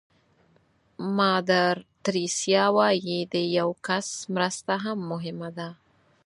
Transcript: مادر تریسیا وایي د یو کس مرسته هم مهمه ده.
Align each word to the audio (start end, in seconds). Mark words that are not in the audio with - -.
مادر 1.17 1.73
تریسیا 2.05 2.65
وایي 2.75 3.19
د 3.33 3.35
یو 3.57 3.69
کس 3.87 4.07
مرسته 4.33 4.73
هم 4.83 4.97
مهمه 5.11 5.49
ده. 5.57 5.69